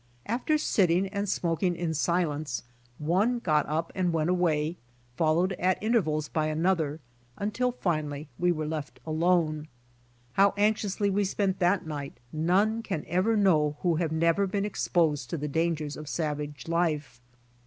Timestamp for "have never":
13.97-14.47